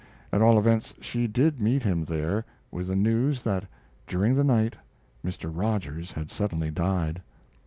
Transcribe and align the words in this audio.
At 0.33 0.41
all 0.41 0.57
events, 0.57 0.95
she 0.99 1.27
did 1.27 1.61
meet 1.61 1.83
him 1.83 2.05
there, 2.05 2.43
with 2.71 2.87
the 2.87 2.95
news 2.95 3.43
that 3.43 3.65
during 4.07 4.33
the 4.33 4.43
night 4.43 4.75
Mr. 5.23 5.51
Rogers 5.55 6.13
had 6.13 6.31
suddenly 6.31 6.71
died. 6.71 7.21